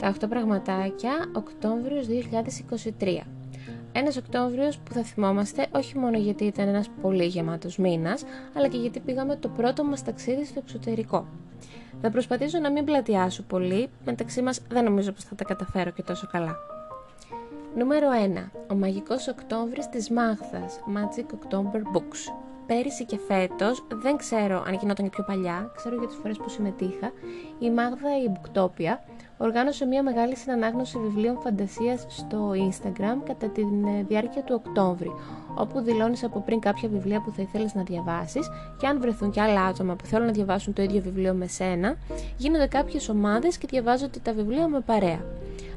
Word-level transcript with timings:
τα 0.00 0.14
8 0.20 0.28
πραγματάκια 0.28 1.12
Οκτώβριος 1.32 2.06
2023. 2.06 3.26
Ένας 3.92 4.16
Οκτώβριος 4.16 4.78
που 4.78 4.92
θα 4.92 5.02
θυμόμαστε 5.02 5.66
όχι 5.70 5.98
μόνο 5.98 6.18
γιατί 6.18 6.44
ήταν 6.44 6.68
ένας 6.68 6.88
πολύ 7.02 7.24
γεμάτος 7.24 7.78
μήνας, 7.78 8.24
αλλά 8.54 8.68
και 8.68 8.76
γιατί 8.76 9.00
πήγαμε 9.00 9.36
το 9.36 9.48
πρώτο 9.48 9.84
μας 9.84 10.04
ταξίδι 10.04 10.44
στο 10.44 10.60
εξωτερικό. 10.62 11.26
Θα 12.02 12.10
προσπαθήσω 12.10 12.58
να 12.58 12.70
μην 12.70 12.84
πλατιάσω 12.84 13.42
πολύ, 13.42 13.88
μεταξύ 14.04 14.42
μας 14.42 14.60
δεν 14.68 14.84
νομίζω 14.84 15.12
πως 15.12 15.24
θα 15.24 15.34
τα 15.34 15.44
καταφέρω 15.44 15.90
και 15.90 16.02
τόσο 16.02 16.28
καλά. 16.32 16.56
Νούμερο 17.76 18.08
1. 18.10 18.50
Ο 18.70 18.74
μαγικός 18.74 19.28
Οκτώβρης 19.28 19.88
της 19.88 20.10
Μάγθας, 20.10 20.80
Magic 20.96 21.26
October 21.34 21.96
Books. 21.96 22.32
Πέρυσι 22.66 23.04
και 23.04 23.18
φέτος, 23.18 23.84
δεν 24.02 24.16
ξέρω 24.16 24.62
αν 24.66 24.74
γινόταν 24.74 25.04
και 25.04 25.10
πιο 25.10 25.24
παλιά, 25.24 25.72
ξέρω 25.76 25.96
για 25.96 26.06
τις 26.06 26.16
φορές 26.16 26.36
που 26.36 26.48
συμμετείχα, 26.48 27.12
η 27.58 27.70
Μάγδα 27.70 28.08
η 28.24 28.32
Booktopia 28.32 28.98
οργάνωσε 29.42 29.84
μια 29.84 30.02
μεγάλη 30.02 30.36
συνανάγνωση 30.36 30.98
βιβλίων 30.98 31.38
φαντασίας 31.40 32.06
στο 32.08 32.50
Instagram 32.50 33.22
κατά 33.24 33.48
τη 33.48 33.60
ε, 33.60 34.02
διάρκεια 34.08 34.42
του 34.42 34.62
Οκτώβρη, 34.64 35.12
όπου 35.54 35.80
δηλώνεις 35.80 36.24
από 36.24 36.40
πριν 36.40 36.60
κάποια 36.60 36.88
βιβλία 36.88 37.20
που 37.20 37.32
θα 37.36 37.42
ήθελες 37.42 37.74
να 37.74 37.82
διαβάσεις 37.82 38.48
και 38.78 38.86
αν 38.86 39.00
βρεθούν 39.00 39.30
και 39.30 39.40
άλλα 39.40 39.64
άτομα 39.64 39.94
που 39.96 40.06
θέλουν 40.06 40.26
να 40.26 40.32
διαβάσουν 40.32 40.72
το 40.72 40.82
ίδιο 40.82 41.00
βιβλίο 41.00 41.34
με 41.34 41.46
σένα, 41.46 41.96
γίνονται 42.36 42.66
κάποιες 42.66 43.08
ομάδες 43.08 43.58
και 43.58 43.66
διαβάζονται 43.70 44.18
τα 44.22 44.32
βιβλία 44.32 44.68
με 44.68 44.80
παρέα. 44.80 45.20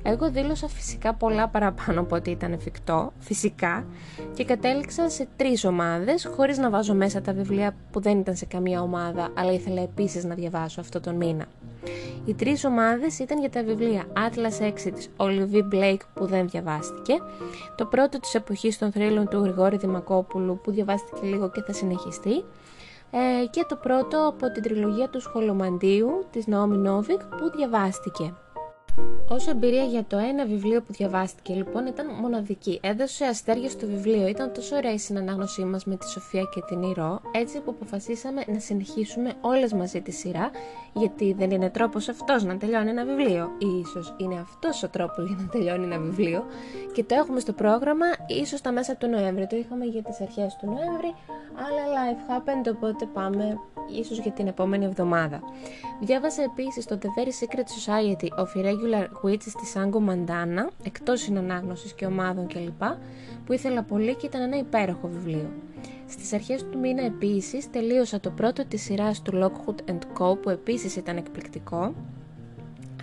Εγώ 0.03 0.29
δήλωσα 0.29 0.67
φυσικά 0.67 1.13
πολλά 1.13 1.47
παραπάνω 1.47 1.99
από 1.99 2.16
ό,τι 2.16 2.31
ήταν 2.31 2.53
εφικτό, 2.53 3.11
φυσικά, 3.19 3.85
και 4.33 4.45
κατέληξα 4.45 5.09
σε 5.09 5.27
τρεις 5.35 5.66
ομάδες, 5.66 6.31
χωρίς 6.35 6.57
να 6.57 6.69
βάζω 6.69 6.93
μέσα 6.93 7.21
τα 7.21 7.33
βιβλία 7.33 7.75
που 7.91 7.99
δεν 8.01 8.19
ήταν 8.19 8.35
σε 8.35 8.45
καμία 8.45 8.81
ομάδα, 8.81 9.29
αλλά 9.33 9.51
ήθελα 9.51 9.81
επίσης 9.81 10.23
να 10.23 10.35
διαβάσω 10.35 10.81
αυτό 10.81 10.99
τον 10.99 11.16
μήνα. 11.16 11.45
Οι 12.25 12.33
τρεις 12.33 12.65
ομάδες 12.65 13.19
ήταν 13.19 13.39
για 13.39 13.49
τα 13.49 13.63
βιβλία 13.63 14.05
Atlas 14.13 14.65
6 14.65 14.91
της 14.93 15.09
Olivia 15.17 15.73
Blake 15.73 16.01
που 16.13 16.25
δεν 16.25 16.49
διαβάστηκε, 16.49 17.13
το 17.75 17.85
πρώτο 17.85 18.19
της 18.19 18.33
εποχής 18.33 18.77
των 18.77 18.91
θρύλων 18.91 19.27
του 19.27 19.37
Γρηγόρη 19.37 19.77
Δημακόπουλου 19.77 20.59
που 20.63 20.71
διαβάστηκε 20.71 21.25
λίγο 21.25 21.49
και 21.49 21.61
θα 21.61 21.73
συνεχιστεί, 21.73 22.43
ε, 23.11 23.45
και 23.49 23.65
το 23.67 23.75
πρώτο 23.75 24.27
από 24.27 24.51
την 24.51 24.63
τριλογία 24.63 25.09
του 25.09 25.21
Σχολομαντίου 25.21 26.25
της 26.31 26.47
Νόμι 26.47 26.77
Νόβικ 26.77 27.19
που 27.19 27.51
διαβάστηκε. 27.55 28.33
Όσο 29.27 29.49
εμπειρία 29.49 29.83
για 29.83 30.03
το 30.08 30.17
ένα 30.17 30.45
βιβλίο 30.45 30.81
που 30.81 30.94
διαβάστηκε 30.94 31.53
λοιπόν 31.53 31.86
ήταν 31.86 32.08
μοναδική. 32.22 32.80
Έδωσε 32.83 33.25
αστέρια 33.25 33.69
στο 33.69 33.88
βιβλίο. 33.88 34.27
Ήταν 34.27 34.53
τόσο 34.53 34.75
ωραία 34.75 34.94
η 34.94 34.97
συνανάγνωσή 34.97 35.63
μας 35.63 35.85
με 35.85 35.95
τη 35.95 36.09
Σοφία 36.09 36.44
και 36.53 36.61
την 36.67 36.81
Ηρώ, 36.81 37.22
έτσι 37.31 37.59
που 37.59 37.72
αποφασίσαμε 37.72 38.44
να 38.47 38.59
συνεχίσουμε 38.59 39.33
όλες 39.41 39.73
μαζί 39.73 40.02
τη 40.02 40.11
σειρά, 40.11 40.52
γιατί 40.94 41.33
δεν 41.33 41.52
είναι 41.52 41.69
τρόπος 41.69 42.09
αυτός 42.09 42.44
να 42.44 42.58
τελειώνει 42.58 42.89
ένα 42.89 43.05
βιβλίο. 43.05 43.52
Ή 43.58 43.80
ίσως 43.80 44.13
είναι 44.17 44.39
αυτός 44.39 44.83
ο 44.83 44.89
τρόπος 44.89 45.28
για 45.28 45.38
να 45.39 45.47
τελειώνει 45.47 45.83
ένα 45.83 45.97
βιβλίο. 46.00 46.45
Και 46.94 47.03
το 47.03 47.16
έχουμε 47.16 47.39
στο 47.39 47.53
πρόγραμμα, 47.53 48.05
ίσως 48.28 48.61
τα 48.61 48.72
μέσα 48.72 48.96
του 48.96 49.07
Νοέμβρη. 49.07 49.47
Το 49.47 49.56
είχαμε 49.56 49.85
για 49.85 50.01
τις 50.01 50.22
αρχές 50.22 50.56
του 50.56 50.66
Νοέμβρη, 50.66 51.16
αλλά 51.66 51.84
life 51.96 52.31
happened, 52.31 52.73
οπότε 52.75 53.06
πάμε 53.06 53.59
ίσως 53.99 54.19
για 54.19 54.31
την 54.31 54.47
επόμενη 54.47 54.85
εβδομάδα. 54.85 55.39
Διάβασα 56.01 56.43
επίσης 56.43 56.85
το 56.85 56.97
The 57.01 57.05
Very 57.05 57.31
Secret 57.31 57.67
Society 57.77 58.27
of 58.39 58.61
Irregular 58.61 59.07
Witches 59.23 59.53
της 59.59 59.75
Άγκο 59.75 59.99
Μαντάνα, 59.99 60.69
εκτός 60.83 61.21
συνανάγνωσης 61.21 61.93
και 61.93 62.05
ομάδων 62.05 62.47
κλπ, 62.47 62.83
που 63.45 63.53
ήθελα 63.53 63.83
πολύ 63.83 64.15
και 64.15 64.25
ήταν 64.25 64.41
ένα 64.41 64.57
υπέροχο 64.57 65.07
βιβλίο. 65.07 65.49
Στις 66.07 66.33
αρχές 66.33 66.65
του 66.71 66.79
μήνα 66.79 67.03
επίσης 67.03 67.69
τελείωσα 67.69 68.19
το 68.19 68.29
πρώτο 68.29 68.65
της 68.65 68.81
σειράς 68.81 69.21
του 69.21 69.31
Lockwood 69.43 69.93
Co 70.17 70.41
που 70.41 70.49
επίσης 70.49 70.95
ήταν 70.95 71.17
εκπληκτικό 71.17 71.93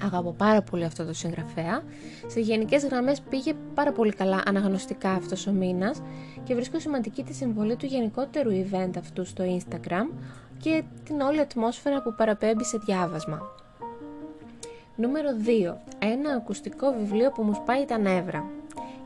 Αγαπώ 0.03 0.33
πάρα 0.33 0.63
πολύ 0.63 0.85
αυτό 0.85 1.05
το 1.05 1.13
συγγραφέα. 1.13 1.83
Σε 2.27 2.41
γενικές 2.41 2.85
γραμμές 2.85 3.21
πήγε 3.21 3.53
πάρα 3.75 3.93
πολύ 3.93 4.13
καλά 4.13 4.43
αναγνωστικά 4.47 5.11
αυτός 5.11 5.47
ο 5.47 5.53
μήνας 5.53 6.03
και 6.45 6.55
βρίσκω 6.55 6.79
σημαντική 6.79 7.23
τη 7.23 7.35
συμβολή 7.35 7.77
του 7.77 7.87
γενικότερου 7.87 8.51
event 8.51 8.91
αυτού 8.99 9.25
στο 9.25 9.45
Instagram 9.59 10.15
και 10.63 10.83
την 11.05 11.21
όλη 11.21 11.41
ατμόσφαιρα 11.41 12.03
που 12.03 12.15
παραπέμπει 12.15 12.65
σε 12.65 12.79
διάβασμα. 12.79 13.41
Νούμερο 14.97 15.29
2. 15.47 15.75
Ένα 15.99 16.33
ακουστικό 16.33 16.93
βιβλίο 16.93 17.31
που 17.31 17.43
μου 17.43 17.55
σπάει 17.55 17.85
τα 17.85 17.99
νεύρα 17.99 18.45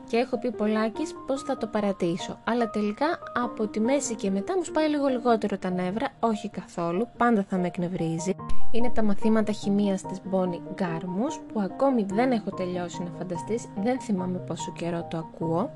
και 0.07 0.17
έχω 0.17 0.37
πει 0.39 0.51
πολλάκις 0.51 1.15
πως 1.27 1.41
θα 1.41 1.57
το 1.57 1.67
παρατήσω. 1.67 2.39
Αλλά 2.43 2.69
τελικά 2.69 3.05
από 3.43 3.67
τη 3.67 3.79
μέση 3.79 4.15
και 4.15 4.31
μετά 4.31 4.57
μου 4.57 4.63
σπάει 4.63 4.89
λίγο 4.89 5.07
λιγότερο 5.07 5.57
τα 5.57 5.69
νεύρα, 5.69 6.07
όχι 6.19 6.49
καθόλου, 6.49 7.07
πάντα 7.17 7.45
θα 7.49 7.57
με 7.57 7.67
εκνευρίζει. 7.67 8.35
Είναι 8.71 8.89
τα 8.89 9.03
μαθήματα 9.03 9.51
χημίας 9.51 10.01
της 10.01 10.21
Bonnie 10.31 10.73
Γκάρμους 10.73 11.39
που 11.53 11.59
ακόμη 11.59 12.05
δεν 12.13 12.31
έχω 12.31 12.51
τελειώσει 12.51 13.03
να 13.03 13.09
φανταστείς, 13.17 13.65
δεν 13.83 13.99
θυμάμαι 13.99 14.37
πόσο 14.37 14.73
καιρό 14.77 15.07
το 15.09 15.17
ακούω, 15.17 15.69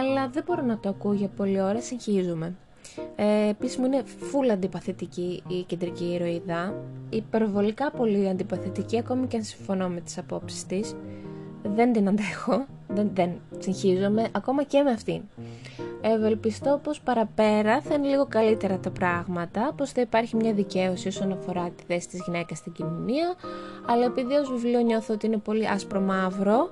αλλά 0.00 0.28
δεν 0.28 0.42
μπορώ 0.46 0.62
να 0.62 0.78
το 0.78 0.88
ακούω 0.88 1.12
για 1.12 1.28
πολλή 1.28 1.60
ώρα, 1.60 1.80
συγχύζομαι. 1.80 2.54
Ε, 3.16 3.48
Επίσης 3.48 3.76
μου 3.76 3.86
είναι 3.86 4.02
full 4.06 4.48
αντιπαθητική 4.52 5.42
η 5.48 5.62
κεντρική 5.62 6.04
ηρωίδα, 6.04 6.74
υπερβολικά 7.10 7.90
πολύ 7.90 8.28
αντιπαθητική 8.28 8.98
ακόμη 8.98 9.26
και 9.26 9.36
αν 9.36 9.42
συμφωνώ 9.42 9.88
με 9.88 10.00
τις 10.00 10.18
απόψεις 10.18 10.66
της 10.66 10.94
δεν 11.62 11.92
την 11.92 12.08
αντέχω, 12.08 12.66
δεν, 12.88 13.10
δεν 13.14 13.30
συγχύζομαι 13.58 14.28
ακόμα 14.32 14.62
και 14.62 14.82
με 14.82 14.90
αυτήν. 14.90 15.22
Ευελπιστώ 16.00 16.80
πως 16.82 17.00
παραπέρα 17.00 17.80
θα 17.80 17.94
είναι 17.94 18.08
λίγο 18.08 18.26
καλύτερα 18.26 18.78
τα 18.78 18.90
πράγματα, 18.90 19.72
πως 19.76 19.92
θα 19.92 20.00
υπάρχει 20.00 20.36
μια 20.36 20.52
δικαίωση 20.52 21.08
όσον 21.08 21.32
αφορά 21.32 21.70
τη 21.76 21.82
θέση 21.86 22.08
της 22.08 22.22
γυναίκας 22.24 22.58
στην 22.58 22.72
κοινωνία, 22.72 23.34
αλλά 23.86 24.04
επειδή 24.04 24.34
ως 24.34 24.50
βιβλίο 24.50 24.80
νιώθω 24.80 25.14
ότι 25.14 25.26
είναι 25.26 25.36
πολύ 25.36 25.68
άσπρο 25.68 26.00
μαύρο, 26.00 26.70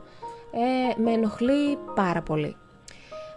ε, 0.53 1.01
με 1.03 1.13
ενοχλεί 1.13 1.79
πάρα 1.95 2.23
πολύ. 2.23 2.57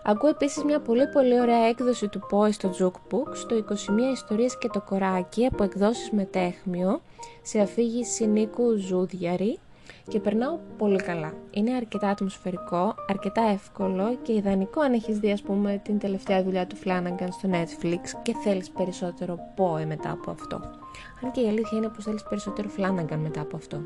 Ακούω 0.10 0.30
επίσης 0.30 0.64
μια 0.64 0.80
πολύ 0.80 1.08
πολύ 1.08 1.40
ωραία 1.42 1.68
έκδοση 1.68 2.08
του 2.08 2.20
ΠΟΕ 2.30 2.52
στο 2.52 2.72
Jukebook, 2.80 3.32
στο 3.34 3.56
21 3.56 3.66
ιστορίες 4.14 4.58
και 4.58 4.68
το 4.68 4.82
κοράκι 4.82 5.46
από 5.46 5.64
εκδόσεις 5.64 6.12
μετέχμιο, 6.12 7.02
σε 7.42 7.60
αφήγηση 7.60 8.28
Νίκου 8.28 8.76
Ζούδιαρη, 8.78 9.60
και 10.08 10.20
περνάω 10.20 10.58
πολύ 10.78 10.98
καλά. 10.98 11.34
Είναι 11.52 11.74
αρκετά 11.74 12.10
ατμοσφαιρικό, 12.10 12.96
αρκετά 13.08 13.42
εύκολο 13.42 14.18
και 14.22 14.34
ιδανικό 14.34 14.82
αν 14.82 14.94
έχεις 14.94 15.20
δει 15.20 15.32
ας 15.32 15.42
πούμε 15.42 15.82
την 15.84 16.00
τελευταία 16.00 16.44
δουλειά 16.44 16.68
του 16.68 16.76
Flanagan 16.84 17.28
στο 17.30 17.50
Netflix 17.52 18.00
και 18.22 18.36
θέλεις 18.44 18.70
περισσότερο 18.70 19.40
Poe 19.58 19.86
μετά 19.86 20.12
από 20.12 20.32
αυτό. 20.32 20.56
Αν 21.24 21.32
και 21.32 21.42
η 21.42 21.48
αλήθεια 21.48 21.78
είναι 21.78 21.90
πως 21.90 22.04
θέλεις 22.04 22.24
περισσότερο 22.24 22.70
Flanagan 22.78 23.18
μετά 23.18 23.42
από 23.42 23.56
αυτό. 23.56 23.82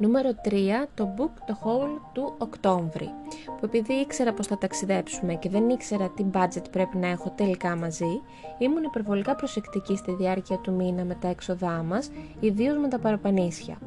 Νούμερο 0.00 0.30
3, 0.44 0.50
το 0.94 1.14
Book 1.16 1.50
the 1.50 1.52
Hole 1.52 2.00
του 2.12 2.34
Οκτώβρη, 2.38 3.10
που 3.46 3.64
επειδή 3.64 3.92
ήξερα 3.92 4.32
πως 4.32 4.46
θα 4.46 4.58
ταξιδέψουμε 4.58 5.34
και 5.34 5.48
δεν 5.48 5.68
ήξερα 5.68 6.08
τι 6.08 6.24
budget 6.32 6.70
πρέπει 6.70 6.96
να 6.96 7.08
έχω 7.08 7.30
τελικά 7.30 7.76
μαζί, 7.76 8.20
ήμουν 8.58 8.82
υπερβολικά 8.82 9.34
προσεκτική 9.34 9.96
στη 9.96 10.12
διάρκεια 10.12 10.58
του 10.58 10.72
μήνα 10.72 11.04
με 11.04 11.14
τα 11.14 11.28
έξοδά 11.28 11.82
μας, 11.82 12.10
ιδίως 12.40 12.76
με 12.76 12.88
τα 12.88 12.98
παραπανίσια 12.98 13.78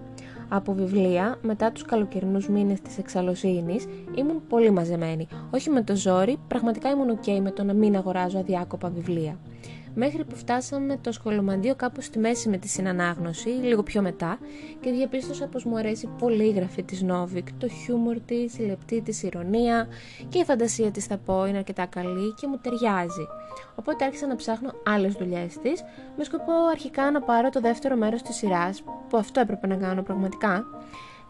από 0.54 0.74
βιβλία 0.74 1.38
μετά 1.42 1.72
τους 1.72 1.84
καλοκαιρινούς 1.84 2.50
μήνες 2.50 2.82
της 2.82 2.98
εξαλωσύνης 2.98 3.86
ήμουν 4.16 4.42
πολύ 4.50 4.72
μαζεμένη. 4.72 5.28
Όχι 5.52 5.70
με 5.70 5.82
το 5.82 5.96
ζόρι, 5.96 6.38
πραγματικά 6.48 6.90
ήμουν 6.90 7.20
ok 7.20 7.40
με 7.42 7.52
το 7.52 7.64
να 7.64 7.74
μην 7.74 7.96
αγοράζω 7.96 8.40
αδιάκοπα 8.40 8.90
βιβλία 8.90 9.38
μέχρι 9.96 10.26
που 10.26 10.36
φτάσαμε 10.36 10.98
το 11.02 11.12
σχολομαντίο 11.12 11.76
κάπου 11.76 12.02
στη 12.02 12.20
μέση 12.20 12.50
με 12.50 12.58
τη 12.58 12.68
συνανάγνωση, 12.68 13.50
λίγο 13.50 13.84
πιο 13.84 14.02
μετά, 14.02 14.38
και 14.80 14.92
διαπίστωσα 14.92 15.48
πως 15.48 15.66
μου 15.66 15.78
αρέσει 15.78 16.10
πολύ 16.20 16.46
η 16.48 16.52
γραφή 16.52 16.84
της 16.84 17.02
Νόβικ, 17.02 17.48
το 17.58 17.68
χιούμορ 17.68 18.20
της, 18.20 18.58
η 18.58 18.62
λεπτή 18.62 19.02
της 19.02 19.24
ηρωνία 19.24 19.88
και 20.30 20.40
η 20.40 20.44
φαντασία 20.44 20.92
της 20.92 21.06
θα 21.06 21.18
πω 21.18 21.46
είναι 21.46 21.58
αρκετά 21.58 21.86
καλή 21.86 22.34
και 22.34 22.48
μου 22.48 22.58
ταιριάζει. 22.58 23.28
Οπότε 23.76 24.06
άρχισα 24.06 24.28
να 24.28 24.36
ψάχνω 24.36 24.72
άλλες 24.86 25.14
δουλειές 25.14 25.58
της, 25.58 25.84
με 26.18 26.24
σκοπό 26.24 26.54
αρχικά 26.72 27.12
να 27.12 27.22
πάρω 27.22 27.50
το 27.50 27.60
δεύτερο 27.60 27.96
μέρος 27.96 28.22
της 28.22 28.36
σειράς, 28.36 28.84
που 29.10 29.18
αυτό 29.18 29.40
έπρεπε 29.40 29.68
να 29.68 29.76
κάνω 29.76 30.04
πραγματικά, 30.04 30.66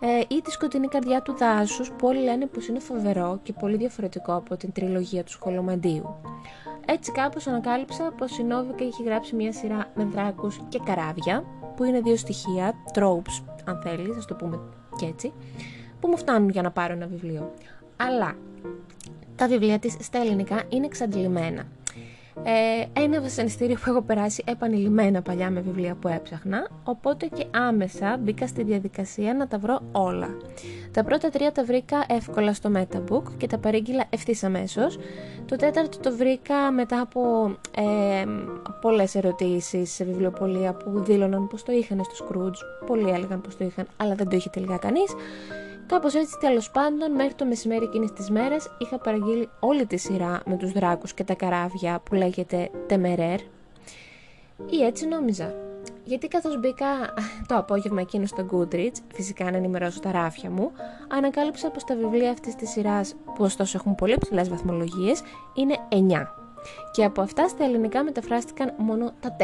ε, 0.03 0.35
ή 0.35 0.41
τη 0.41 0.51
σκοτεινή 0.51 0.87
καρδιά 0.87 1.21
του 1.21 1.35
δάσους 1.37 1.91
που 1.91 2.07
όλοι 2.07 2.23
λένε 2.23 2.45
πως 2.45 2.67
είναι 2.67 2.79
φοβερό 2.79 3.39
και 3.43 3.53
πολύ 3.53 3.77
διαφορετικό 3.77 4.35
από 4.35 4.57
την 4.57 4.71
τριλογία 4.71 5.23
του 5.23 5.31
σχολομαντίου. 5.31 6.15
Έτσι 6.93 7.11
κάπως 7.11 7.47
ανακάλυψα 7.47 8.11
πως 8.17 8.37
η 8.37 8.43
Νόβικα 8.43 8.83
είχε 8.85 9.03
γράψει 9.03 9.35
μια 9.35 9.53
σειρά 9.53 9.91
με 9.95 10.03
δράκους 10.03 10.59
και 10.69 10.79
καράβια, 10.85 11.43
που 11.75 11.83
είναι 11.83 12.01
δύο 12.01 12.15
στοιχεία, 12.15 12.73
tropes 12.93 13.43
αν 13.65 13.81
θέλεις, 13.83 14.17
ας 14.17 14.25
το 14.25 14.35
πούμε 14.35 14.59
και 14.95 15.05
έτσι, 15.05 15.33
που 15.99 16.07
μου 16.07 16.17
φτάνουν 16.17 16.49
για 16.49 16.61
να 16.61 16.71
πάρω 16.71 16.93
ένα 16.93 17.07
βιβλίο. 17.07 17.51
Αλλά 17.95 18.35
τα 19.35 19.47
βιβλία 19.47 19.79
της 19.79 19.97
στα 19.99 20.17
ελληνικά 20.19 20.63
είναι 20.69 20.85
εξαντλημένα. 20.85 21.63
Ε, 22.43 23.01
ένα 23.01 23.21
βασανιστήριο 23.21 23.75
που 23.75 23.89
έχω 23.89 24.01
περάσει 24.01 24.43
επανειλημμένα 24.45 25.21
παλιά 25.21 25.49
με 25.49 25.59
βιβλία 25.59 25.95
που 25.95 26.07
έψαχνα, 26.07 26.67
οπότε 26.83 27.25
και 27.25 27.45
άμεσα 27.51 28.17
μπήκα 28.19 28.47
στη 28.47 28.63
διαδικασία 28.63 29.33
να 29.33 29.47
τα 29.47 29.57
βρω 29.57 29.79
όλα. 29.91 30.29
Τα 30.91 31.03
πρώτα 31.03 31.29
τρία 31.29 31.51
τα 31.51 31.63
βρήκα 31.63 32.05
εύκολα 32.07 32.53
στο 32.53 32.71
Metabook 32.75 33.23
και 33.37 33.47
τα 33.47 33.57
παρήγγειλα 33.57 34.03
ευθύς 34.09 34.43
αμέσως. 34.43 34.97
Το 35.45 35.55
τέταρτο 35.55 35.99
το 35.99 36.15
βρήκα 36.15 36.71
μετά 36.71 37.01
από 37.01 37.51
ε, 37.75 38.25
πολλές 38.81 39.15
ερωτήσεις 39.15 39.91
σε 39.91 40.03
βιβλιοπολία 40.03 40.73
που 40.73 41.03
δήλωναν 41.03 41.47
πως 41.47 41.63
το 41.63 41.71
είχαν 41.71 42.03
στο 42.03 42.25
Scrooge. 42.25 42.85
Πολλοί 42.85 43.09
έλεγαν 43.09 43.41
πως 43.41 43.57
το 43.57 43.63
είχαν, 43.65 43.87
αλλά 43.97 44.15
δεν 44.15 44.29
το 44.29 44.35
είχε 44.35 44.49
τελικά 44.49 44.77
κανείς. 44.77 45.15
Κάπως 45.91 46.13
έτσι, 46.13 46.37
τέλος 46.39 46.71
πάντων, 46.71 47.11
μέχρι 47.11 47.33
το 47.33 47.45
μεσημέρι 47.45 47.83
εκείνης 47.83 48.11
της 48.11 48.29
μέρας 48.29 48.75
είχα 48.77 48.97
παραγγείλει 48.97 49.49
όλη 49.59 49.85
τη 49.85 49.97
σειρά 49.97 50.41
με 50.45 50.57
τους 50.57 50.71
δράκους 50.71 51.13
και 51.13 51.23
τα 51.23 51.33
καράβια 51.33 51.99
που 52.03 52.15
λέγεται 52.15 52.69
Τεμερέρ. 52.87 53.39
Ή 54.69 54.83
έτσι 54.85 55.07
νόμιζα. 55.07 55.53
Γιατί 56.03 56.27
καθώς 56.27 56.59
μπήκα 56.59 56.85
το 57.47 57.55
απόγευμα 57.55 58.01
εκείνο 58.01 58.25
στο 58.25 58.45
Goodreads, 58.51 58.97
φυσικά 59.13 59.51
να 59.51 59.57
ενημερώσω 59.57 59.99
τα 59.99 60.11
ράφια 60.11 60.49
μου, 60.49 60.71
ανακάλυψα 61.07 61.69
πως 61.69 61.83
τα 61.83 61.95
βιβλία 61.95 62.31
αυτής 62.31 62.55
της 62.55 62.69
σειράς, 62.69 63.15
που 63.35 63.43
ωστόσο 63.43 63.77
έχουν 63.77 63.95
πολύ 63.95 64.17
ψηλές 64.17 64.49
βαθμολογίες, 64.49 65.21
είναι 65.53 65.75
9. 65.89 66.40
Και 66.91 67.03
από 67.03 67.21
αυτά 67.21 67.47
στα 67.47 67.63
ελληνικά 67.63 68.03
μεταφράστηκαν 68.03 68.73
μόνο 68.77 69.11
τα 69.19 69.35
4. 69.39 69.43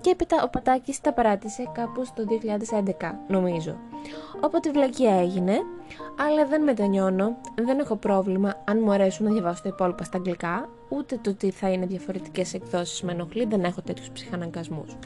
Και 0.00 0.10
έπειτα 0.10 0.42
ο 0.44 0.48
Πατάκης 0.48 1.00
τα 1.00 1.12
παράτησε 1.12 1.70
κάπου 1.74 2.04
στο 2.04 2.24
2011, 2.24 3.14
νομίζω. 3.28 3.76
Όποτε 4.40 4.70
βλακία 4.70 5.14
έγινε, 5.20 5.58
αλλά 6.28 6.46
δεν 6.46 6.62
μετανιώνω, 6.62 7.36
δεν 7.54 7.78
έχω 7.78 7.96
πρόβλημα 7.96 8.62
αν 8.64 8.78
μου 8.82 8.92
αρέσουν 8.92 9.26
να 9.26 9.32
διαβάσω 9.32 9.62
τα 9.62 9.68
υπόλοιπα 9.68 10.04
στα 10.04 10.16
αγγλικά, 10.16 10.68
ούτε 10.88 11.18
το 11.22 11.30
ότι 11.30 11.50
θα 11.50 11.70
είναι 11.70 11.86
διαφορετικές 11.86 12.54
εκδόσεις 12.54 13.02
με 13.02 13.12
ενοχλεί, 13.12 13.44
δεν 13.44 13.64
έχω 13.64 13.82
τέτοιους 13.82 14.10
ψυχαναγκασμούς. 14.10 14.96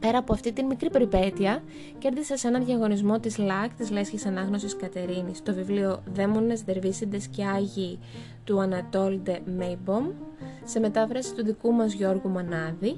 Πέρα 0.00 0.18
από 0.18 0.32
αυτή 0.32 0.52
την 0.52 0.66
μικρή 0.66 0.90
περιπέτεια, 0.90 1.62
κέρδισα 1.98 2.36
σε 2.36 2.48
έναν 2.48 2.64
διαγωνισμό 2.64 3.20
της 3.20 3.38
ΛΑΚ, 3.38 3.74
της 3.74 3.90
Λέσχης 3.90 4.26
Ανάγνωσης 4.26 4.76
Κατερίνης, 4.76 5.42
το 5.42 5.54
βιβλίο 5.54 6.02
«Δαίμονες, 6.14 6.62
Δερβίσιντες 6.62 7.26
και 7.26 7.44
Άγιοι» 7.44 7.98
του 8.44 8.60
Ανατόλντε 8.60 9.40
Μέιμπομ, 9.44 10.06
σε 10.64 10.80
μετάφραση 10.80 11.34
του 11.34 11.44
δικού 11.44 11.72
μας 11.72 11.92
Γιώργου 11.92 12.28
Μανάδη, 12.28 12.96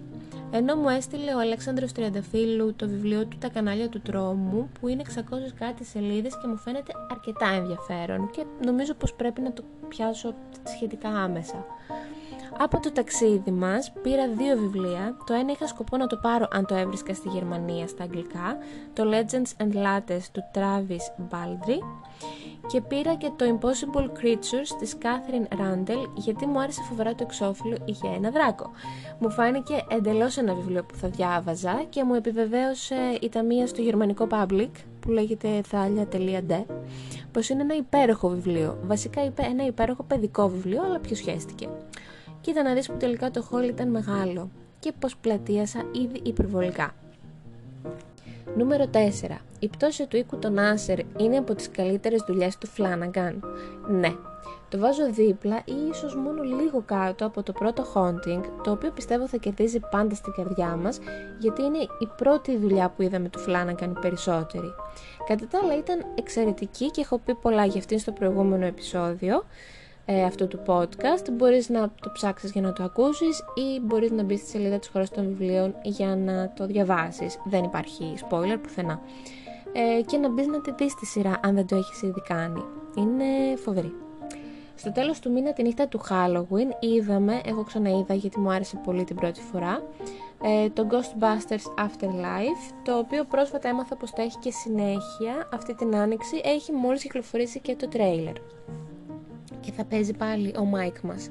ενώ 0.51 0.75
μου 0.77 0.89
έστειλε 0.89 1.35
ο 1.35 1.39
Αλέξανδρος 1.39 1.93
Τριανταφύλου 1.93 2.75
το 2.75 2.89
βιβλίο 2.89 3.27
του 3.27 3.39
«Τα 3.39 3.49
κανάλια 3.49 3.89
του 3.89 4.01
τρόμου» 4.01 4.69
που 4.81 4.89
είναι 4.89 5.03
600 5.07 5.21
κάτι 5.59 5.85
σελίδες 5.85 6.39
και 6.41 6.47
μου 6.47 6.57
φαίνεται 6.57 6.93
αρκετά 7.11 7.49
ενδιαφέρον 7.49 8.31
και 8.31 8.45
νομίζω 8.65 8.95
πως 8.95 9.15
πρέπει 9.15 9.41
να 9.41 9.53
το 9.53 9.63
πιάσω 9.89 10.35
σχετικά 10.65 11.09
άμεσα. 11.09 11.67
Από 12.61 12.81
το 12.81 12.93
ταξίδι 12.93 13.51
μας 13.51 13.93
πήρα 14.03 14.29
δύο 14.29 14.57
βιβλία. 14.57 15.17
Το 15.27 15.35
ένα 15.35 15.53
είχα 15.53 15.67
σκοπό 15.67 15.97
να 15.97 16.07
το 16.07 16.17
πάρω 16.17 16.49
αν 16.51 16.67
το 16.67 16.75
έβρισκα 16.75 17.15
στη 17.15 17.29
Γερμανία 17.29 17.87
στα 17.87 18.03
αγγλικά, 18.03 18.57
το 18.93 19.05
Legends 19.13 19.63
and 19.63 19.73
Lattes 19.73 20.23
του 20.33 20.43
Travis 20.55 21.31
Baldry 21.31 21.79
και 22.67 22.81
πήρα 22.81 23.15
και 23.15 23.31
το 23.37 23.59
Impossible 23.59 24.05
Creatures 24.05 24.77
της 24.79 24.97
Catherine 25.03 25.59
Randall 25.61 26.09
γιατί 26.15 26.47
μου 26.47 26.61
άρεσε 26.61 26.83
φοβερά 26.89 27.15
το 27.15 27.23
εξώφυλλο 27.23 27.77
είχε 27.85 28.09
ένα 28.17 28.31
δράκο. 28.31 28.71
Μου 29.19 29.31
φάνηκε 29.31 29.85
εντελώς 29.89 30.37
ένα 30.37 30.55
βιβλίο 30.55 30.85
που 30.85 30.95
θα 30.95 31.09
διάβαζα 31.09 31.85
και 31.89 32.05
μου 32.05 32.15
επιβεβαίωσε 32.15 33.19
η 33.21 33.29
ταμεία 33.29 33.67
στο 33.67 33.83
γερμανικό 33.83 34.27
public 34.31 34.71
που 35.01 35.11
λέγεται 35.11 35.61
thalia.de 35.73 36.65
πως 37.33 37.49
είναι 37.49 37.63
ένα 37.63 37.77
υπέροχο 37.77 38.29
βιβλίο, 38.29 38.79
βασικά 38.87 39.21
ένα 39.37 39.67
υπέροχο 39.67 40.03
παιδικό 40.03 40.49
βιβλίο 40.49 40.83
αλλά 40.83 40.99
ποιο 40.99 41.17
σχέστηκε. 41.17 41.69
Κοίτα 42.41 42.63
να 42.63 42.75
δεις 42.75 42.87
που 42.87 42.97
τελικά 42.97 43.31
το 43.31 43.43
χόλ 43.43 43.69
ήταν 43.69 43.89
μεγάλο 43.89 44.51
και 44.79 44.93
πως 44.99 45.17
πλατείασα 45.17 45.85
ήδη 45.93 46.21
υπερβολικά. 46.23 46.95
Νούμερο 48.57 48.85
4. 48.93 48.99
Η 49.59 49.69
πτώση 49.69 50.07
του 50.07 50.17
οίκου 50.17 50.39
των 50.39 50.59
Άσερ 50.59 50.99
είναι 50.99 51.37
από 51.37 51.55
τις 51.55 51.71
καλύτερες 51.71 52.25
δουλειές 52.27 52.59
του 52.59 52.67
Φλάναγκαν. 52.67 53.45
Ναι, 53.89 54.15
το 54.69 54.79
βάζω 54.79 55.13
δίπλα 55.13 55.63
ή 55.65 55.75
ίσως 55.91 56.15
μόνο 56.17 56.43
λίγο 56.43 56.83
κάτω 56.87 57.27
από 57.27 57.43
το 57.43 57.53
πρώτο 57.53 57.87
Haunting, 57.95 58.41
το 58.63 58.71
οποίο 58.71 58.91
πιστεύω 58.91 59.29
θα 59.29 59.37
κερδίζει 59.37 59.81
πάντα 59.91 60.15
στην 60.15 60.33
καρδιά 60.33 60.77
μας, 60.77 60.99
γιατί 61.39 61.63
είναι 61.63 61.79
η 61.79 62.09
πρώτη 62.17 62.57
δουλειά 62.57 62.89
που 62.89 63.03
είδαμε 63.03 63.29
του 63.29 63.39
Φλάναγκαν 63.39 63.91
οι 63.91 63.99
περισσότεροι. 64.01 64.75
Κατά 65.27 65.47
τα 65.47 65.59
άλλα 65.63 65.77
ήταν 65.77 66.05
εξαιρετική 66.15 66.91
και 66.91 67.01
έχω 67.01 67.19
πει 67.19 67.35
πολλά 67.35 67.65
για 67.65 67.79
αυτήν 67.79 67.99
στο 67.99 68.13
προηγούμενο 68.13 68.65
επεισόδιο, 68.65 69.45
ε, 70.11 70.25
αυτού 70.25 70.49
του 70.49 70.61
podcast. 70.67 71.31
Μπορείς 71.33 71.69
να 71.69 71.91
το 72.01 72.11
ψάξεις 72.13 72.53
για 72.53 72.61
να 72.61 72.73
το 72.73 72.83
ακούσεις 72.83 73.39
ή 73.39 73.81
μπορείς 73.81 74.11
να 74.11 74.23
μπεις 74.23 74.41
στη 74.41 74.49
σελίδα 74.49 74.79
της 74.79 74.89
χώρας 74.89 75.11
των 75.11 75.27
βιβλίων 75.27 75.75
για 75.83 76.17
να 76.17 76.53
το 76.57 76.67
διαβάσεις. 76.67 77.39
Δεν 77.45 77.65
υπάρχει 77.65 78.15
spoiler 78.29 78.59
πουθενά. 78.63 79.01
Ε, 79.73 80.03
και 80.03 80.17
να 80.17 80.29
μπεις 80.29 80.47
να 80.47 80.61
τη 80.61 80.73
δεις 80.73 80.95
τη 80.95 81.07
σειρά 81.07 81.41
αν 81.43 81.55
δεν 81.55 81.67
το 81.67 81.77
έχεις 81.77 82.03
ήδη 82.03 82.23
κάνει. 82.29 82.65
Είναι 82.97 83.57
φοβερή. 83.57 83.93
Στο 84.75 84.93
τέλος 84.93 85.19
του 85.19 85.33
μήνα 85.33 85.53
τη 85.53 85.63
νύχτα 85.63 85.89
του 85.89 86.01
Halloween 86.09 86.71
είδαμε, 86.81 87.41
εγώ 87.45 87.65
ξαναείδα 87.65 88.15
γιατί 88.15 88.41
μου 88.41 88.51
άρεσε 88.51 88.81
πολύ 88.85 89.05
την 89.05 89.17
πρώτη 89.17 89.41
φορά, 89.41 89.83
ε, 90.43 90.69
το 90.69 90.87
Ghostbusters 90.91 91.85
Afterlife, 91.85 92.73
το 92.85 92.99
οποίο 92.99 93.25
πρόσφατα 93.25 93.69
έμαθα 93.69 93.97
πως 93.97 94.11
θα 94.11 94.23
έχει 94.23 94.39
και 94.39 94.51
συνέχεια 94.51 95.49
αυτή 95.53 95.75
την 95.75 95.97
άνοιξη, 95.97 96.41
έχει 96.45 96.73
μόλις 96.73 97.03
κυκλοφορήσει 97.03 97.61
και 97.61 97.77
το 97.77 97.89
τρέιλερ 97.89 98.37
και 99.69 99.75
θα 99.77 99.85
παίζει 99.85 100.13
πάλι 100.13 100.55
ο 100.59 100.65
Μάικ 100.65 101.01
μας. 101.01 101.31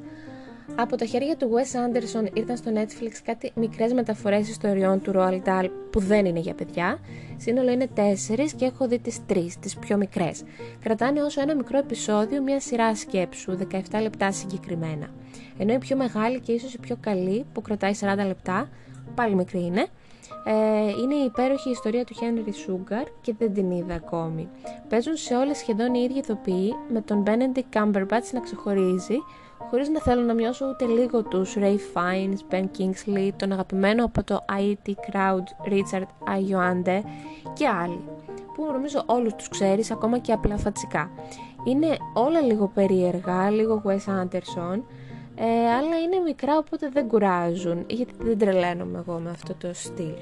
Από 0.75 0.95
τα 0.97 1.05
χέρια 1.05 1.35
του 1.37 1.49
Wes 1.53 1.75
Anderson 1.75 2.29
ήρθαν 2.33 2.57
στο 2.57 2.71
Netflix 2.75 3.11
κάτι 3.23 3.51
μικρές 3.55 3.93
μεταφορές 3.93 4.49
ιστοριών 4.49 5.01
του 5.01 5.11
Roald 5.15 5.41
Dahl 5.43 5.69
που 5.91 5.99
δεν 5.99 6.25
είναι 6.25 6.39
για 6.39 6.53
παιδιά. 6.53 6.99
Σύνολο 7.37 7.71
είναι 7.71 7.87
τέσσερις 7.87 8.53
και 8.53 8.65
έχω 8.65 8.87
δει 8.87 8.99
τις 8.99 9.25
τρεις, 9.25 9.59
τις 9.59 9.75
πιο 9.75 9.97
μικρές. 9.97 10.43
Κρατάνε 10.79 11.21
όσο 11.21 11.41
ένα 11.41 11.55
μικρό 11.55 11.77
επεισόδιο 11.77 12.41
μια 12.41 12.59
σειρά 12.59 12.95
σκέψου, 12.95 13.57
17 13.71 13.79
λεπτά 14.01 14.31
συγκεκριμένα. 14.31 15.07
Ενώ 15.57 15.73
η 15.73 15.77
πιο 15.77 15.97
μεγάλη 15.97 16.39
και 16.39 16.51
ίσως 16.51 16.73
η 16.73 16.79
πιο 16.79 16.97
καλή 16.99 17.45
που 17.53 17.61
κρατάει 17.61 17.93
40 17.99 18.25
λεπτά, 18.25 18.69
πάλι 19.15 19.35
μικρή 19.35 19.59
είναι, 19.65 19.81
ε, 19.81 19.87
είναι 21.01 21.15
η 21.15 21.23
υπέροχη 21.25 21.69
ιστορία 21.69 22.03
του 22.03 22.15
Henry 22.15 22.47
Sugar 22.47 23.05
και 23.21 23.35
δεν 23.37 23.53
την 23.53 23.71
είδα 23.71 23.93
ακόμη. 23.93 24.49
Παίζουν 24.89 25.15
σε 25.15 25.35
όλες 25.35 25.57
σχεδόν 25.57 25.93
οι 25.93 26.07
ίδιοι 26.09 26.19
ηθοποιοί, 26.19 26.73
με 26.89 27.01
τον 27.01 27.23
Benedict 27.25 27.77
Cumberbatch 27.77 28.29
να 28.33 28.39
ξεχωρίζει, 28.39 29.17
χωρίς 29.69 29.89
να 29.89 29.99
θέλω 29.99 30.21
να 30.21 30.33
μειώσω 30.33 30.65
ούτε 30.67 30.85
λίγο 30.85 31.23
τους 31.23 31.55
Ray 31.57 31.77
Fiennes, 31.93 32.53
Ben 32.53 32.63
Kingsley, 32.77 33.29
τον 33.35 33.51
αγαπημένο 33.51 34.05
από 34.05 34.23
το 34.23 34.45
IT 34.49 34.89
Crowd 34.89 35.71
Richard 35.73 36.07
Ayoade 36.35 37.01
και 37.53 37.67
άλλοι, 37.67 37.99
που 38.55 38.65
νομίζω 38.71 39.03
όλους 39.05 39.33
τους 39.33 39.49
ξέρεις 39.49 39.91
ακόμα 39.91 40.17
και 40.17 40.31
απλά 40.31 40.57
φατσικά. 40.57 41.09
Είναι 41.63 41.97
όλα 42.13 42.41
λίγο 42.41 42.67
περίεργα, 42.67 43.49
λίγο 43.49 43.81
Wes 43.85 44.21
Anderson, 44.21 44.81
ε, 45.39 45.69
αλλά 45.69 45.99
είναι 45.99 46.19
μικρά 46.25 46.57
οπότε 46.57 46.89
δεν 46.89 47.07
κουράζουν 47.07 47.83
γιατί 47.87 48.13
δεν 48.19 48.37
τρελαίνομαι 48.37 48.97
εγώ 48.97 49.19
με 49.19 49.29
αυτό 49.29 49.53
το 49.53 49.69
στυλ. 49.73 50.13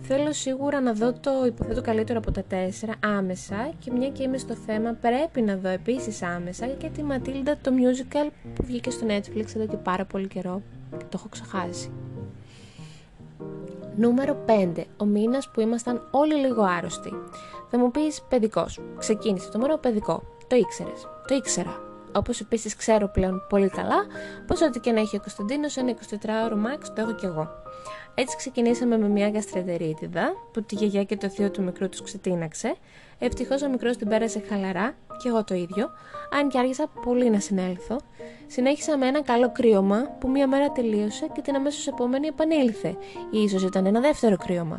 Θέλω 0.00 0.32
σίγουρα 0.32 0.80
να 0.80 0.92
δω 0.92 1.12
το 1.12 1.30
υποθέτω 1.46 1.82
καλύτερο 1.82 2.18
από 2.18 2.30
τα 2.30 2.42
τέσσερα 2.42 2.92
άμεσα 3.04 3.70
και 3.78 3.90
μια 3.90 4.08
και 4.08 4.22
είμαι 4.22 4.38
στο 4.38 4.54
θέμα 4.54 4.92
πρέπει 5.00 5.40
να 5.42 5.56
δω 5.56 5.68
επίσης 5.68 6.22
άμεσα 6.22 6.66
και 6.66 6.88
τη 6.88 7.02
Ματίλντα 7.02 7.56
το 7.62 7.70
musical 7.70 8.30
που 8.54 8.64
βγήκε 8.64 8.90
στο 8.90 9.06
Netflix 9.06 9.46
εδώ 9.56 9.66
και 9.66 9.76
πάρα 9.76 10.04
πολύ 10.04 10.26
καιρό 10.26 10.62
και 10.90 11.04
το 11.08 11.14
έχω 11.14 11.28
ξεχάσει. 11.28 11.90
Νούμερο 13.96 14.36
5. 14.46 14.82
Ο 14.96 15.04
μήνας 15.04 15.50
που 15.50 15.60
ήμασταν 15.60 16.08
όλοι 16.10 16.34
λίγο 16.34 16.62
άρρωστοι. 16.62 17.12
Θα 17.70 17.78
μου 17.78 17.90
πεις 17.90 18.22
παιδικός. 18.28 18.80
Ξεκίνησε 18.98 19.50
το 19.50 19.58
μόνο 19.58 19.76
παιδικό. 19.76 20.22
Το 20.46 20.56
ήξερες. 20.56 21.06
Το 21.26 21.34
ήξερα. 21.34 21.85
Όπως 22.16 22.40
επίσης 22.40 22.76
ξέρω 22.76 23.08
πλέον 23.08 23.46
πολύ 23.48 23.68
καλά 23.68 24.06
πως 24.46 24.60
ό,τι 24.60 24.80
και 24.80 24.92
να 24.92 25.00
έχει 25.00 25.16
ο 25.16 25.20
Κωνσταντίνος, 25.20 25.76
ένα 25.76 25.94
24ωρο 26.10 26.54
max 26.54 26.80
το 26.94 27.00
έχω 27.00 27.14
κι 27.14 27.24
εγώ. 27.24 27.48
Έτσι 28.14 28.36
ξεκινήσαμε 28.36 28.98
με 28.98 29.08
μια 29.08 29.28
γαστρετερίτιδα 29.28 30.32
που 30.52 30.62
τη 30.62 30.74
γιαγιά 30.74 31.04
και 31.04 31.16
το 31.16 31.28
θείο 31.28 31.50
του 31.50 31.62
μικρού 31.62 31.88
τους 31.88 32.02
ξετίναξε. 32.02 32.74
Ευτυχώς 33.18 33.62
ο 33.62 33.68
μικρός 33.68 33.96
την 33.96 34.08
πέρασε 34.08 34.42
χαλαρά 34.48 34.94
και 35.22 35.28
εγώ 35.28 35.44
το 35.44 35.54
ίδιο, 35.54 35.90
αν 36.40 36.48
και 36.48 36.58
άργησα 36.58 36.86
πολύ 37.04 37.30
να 37.30 37.40
συνέλθω. 37.40 37.96
Συνέχισα 38.46 38.96
με 38.96 39.06
ένα 39.06 39.22
καλό 39.22 39.52
κρύωμα 39.52 40.02
που 40.20 40.30
μία 40.30 40.46
μέρα 40.46 40.72
τελείωσε 40.72 41.26
και 41.32 41.40
την 41.40 41.54
αμέσως 41.54 41.86
επόμενη 41.86 42.26
επανήλθε, 42.26 42.96
ή 43.30 43.42
ίσως 43.42 43.62
ήταν 43.62 43.86
ένα 43.86 44.00
δεύτερο 44.00 44.36
κρύωμα. 44.36 44.78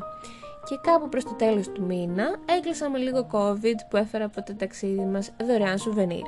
Και 0.69 0.79
κάπου 0.81 1.09
προς 1.09 1.23
το 1.23 1.33
τέλος 1.33 1.71
του 1.71 1.83
μήνα 1.85 2.35
έκλεισα 2.57 2.89
με 2.89 2.97
λίγο 2.97 3.27
COVID 3.31 3.75
που 3.89 3.97
έφερα 3.97 4.25
από 4.25 4.43
το 4.43 4.55
ταξίδι 4.55 5.05
μας 5.05 5.31
δωρεάν 5.45 5.77
σουβενίρ. 5.77 6.25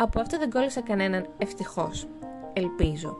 Από 0.00 0.20
αυτό 0.20 0.38
δεν 0.38 0.50
κόλλησα 0.50 0.80
κανέναν 0.80 1.26
ευτυχώς. 1.38 2.06
Ελπίζω. 2.52 3.16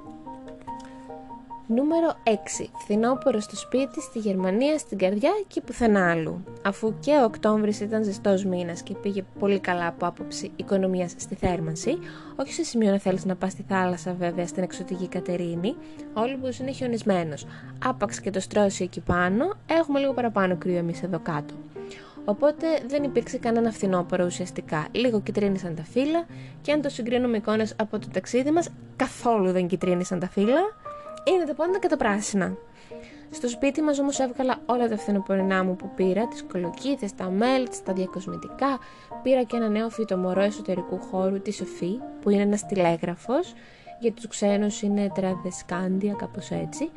Νούμερο 1.66 2.16
6. 2.24 2.70
Φθινόπωρο 2.78 3.40
στο 3.40 3.56
σπίτι, 3.56 4.00
στη 4.00 4.18
Γερμανία, 4.18 4.78
στην 4.78 4.98
καρδιά 4.98 5.30
και 5.46 5.60
πουθενά 5.60 6.10
άλλου. 6.10 6.44
Αφού 6.64 6.94
και 7.00 7.10
ο 7.20 7.24
Οκτώβρης 7.24 7.80
ήταν 7.80 8.04
ζεστός 8.04 8.44
μήνας 8.44 8.82
και 8.82 8.94
πήγε 8.94 9.24
πολύ 9.38 9.58
καλά 9.58 9.86
από 9.86 10.06
άποψη 10.06 10.50
οικονομίας 10.56 11.14
στη 11.16 11.34
θέρμανση, 11.34 11.98
όχι 12.36 12.52
σε 12.52 12.62
σημείο 12.62 12.90
να 12.90 12.98
θέλεις 12.98 13.24
να 13.24 13.36
πας 13.36 13.52
στη 13.52 13.64
θάλασσα, 13.68 14.14
βέβαια, 14.14 14.46
στην 14.46 14.62
εξωτική 14.62 15.08
Κατερίνη, 15.08 15.76
ο 16.14 16.20
Όλυμπο 16.20 16.48
είναι 16.60 16.70
χιονισμένος. 16.70 17.46
Άπαξ 17.84 18.20
και 18.20 18.30
το 18.30 18.40
στρώσει 18.40 18.82
εκεί 18.84 19.00
πάνω, 19.00 19.52
έχουμε 19.66 19.98
λίγο 19.98 20.12
παραπάνω 20.12 20.56
κρύο 20.56 20.76
εμείς 20.76 21.02
εδώ 21.02 21.18
κάτω. 21.18 21.54
Οπότε 22.28 22.66
δεν 22.86 23.02
υπήρξε 23.02 23.38
κανένα 23.38 23.70
φθινόπωρο 23.70 24.24
ουσιαστικά. 24.24 24.86
Λίγο 24.92 25.20
κυτρίνησαν 25.20 25.74
τα 25.74 25.82
φύλλα 25.82 26.26
και 26.60 26.72
αν 26.72 26.82
το 26.82 26.88
συγκρίνουμε 26.88 27.36
εικόνες 27.36 27.74
από 27.78 27.98
το 27.98 28.06
ταξίδι 28.12 28.50
μας, 28.50 28.68
καθόλου 28.96 29.52
δεν 29.52 29.66
κυτρίνησαν 29.66 30.18
τα 30.18 30.28
φύλλα 30.28 30.60
είναι 31.24 31.44
τα 31.44 31.54
πάντα 31.54 31.78
και 31.78 31.88
τα 31.88 31.96
πράσινα. 31.96 32.56
Στο 33.30 33.48
σπίτι 33.48 33.82
μας 33.82 33.98
όμως 33.98 34.18
έβγαλα 34.18 34.60
όλα 34.66 34.88
τα 34.88 34.96
φθινοπορεινά 34.96 35.64
μου 35.64 35.76
που 35.76 35.90
πήρα, 35.94 36.28
τις 36.28 36.44
κολοκύθες, 36.52 37.14
τα 37.14 37.30
μέλτς, 37.30 37.82
τα 37.82 37.92
διακοσμητικά. 37.92 38.78
Πήρα 39.22 39.42
και 39.42 39.56
ένα 39.56 39.68
νέο 39.68 39.88
φυτομορό 39.88 40.40
εσωτερικού 40.40 40.98
χώρου, 40.98 41.40
τη 41.40 41.52
Σοφή, 41.52 41.98
που 42.22 42.30
είναι 42.30 42.42
ένας 42.42 42.66
τηλέγραφος 42.66 43.54
για 44.00 44.12
τους 44.12 44.26
ξένους 44.26 44.82
είναι 44.82 45.12
τραδεσκάντια 45.14 46.12
κάπως 46.12 46.50
έτσι 46.50 46.90